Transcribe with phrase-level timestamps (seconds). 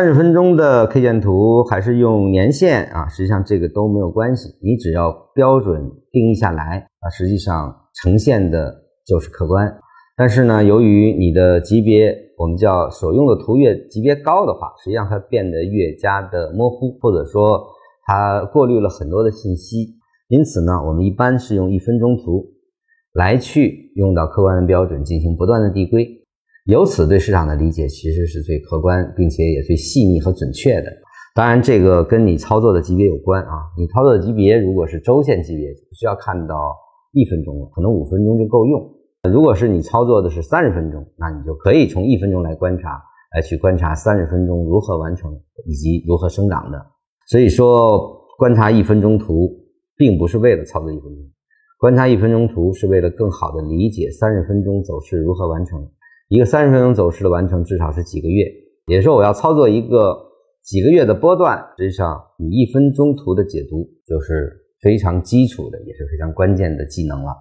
[0.00, 5.78] 三十分钟的 K 线图还是用年线啊，实际上这个都没有关系，你只要标准
[6.10, 8.74] 定义下来啊，实际上呈现的
[9.06, 9.70] 就是客观。
[10.16, 17.62] 但是呢，由于你的级别，我们叫所用的图越级别高的话，实际上它变得越加的模糊，或者说
[18.06, 19.96] 它过滤了很多的信息。
[20.28, 22.46] 因此呢，我们一般是用一分钟图
[23.12, 26.19] 来去用到客观的标准进行不断的递归。
[26.70, 30.86] 由此对市场的理解其实是最客观，并且也最细腻和准确的。
[31.34, 33.66] 当然，这个跟你操作的级别有关啊。
[33.76, 36.72] 你操作的级别如果是周线级别，不需要看到
[37.12, 38.88] 一分钟了，可能五分钟就够用。
[39.28, 43.02] 如果是你操作的是三十分钟，那你就可以从一分钟来观察，
[43.34, 46.80] 来去观察三十分钟如何完成以及如何生长的。
[47.26, 49.50] 所以说，观察一分钟图
[49.96, 51.24] 并不是为了操作一分钟，
[51.80, 55.84] 观察一分钟图是为了更好的理解三十分钟走势如何完成。
[56.30, 58.44] 一个三十分钟走势的完成，至少是几个月。
[58.86, 60.16] 也就是说，我要操作一个
[60.62, 67.34] 几个月的波段，实际上你一分钟图的解读就是非常基础的，也是非常关键的技能了。